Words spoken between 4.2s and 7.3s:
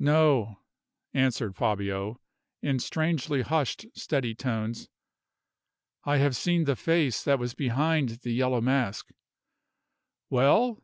tones. "I have seen the face